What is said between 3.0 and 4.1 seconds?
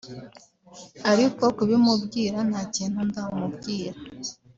ndamubwira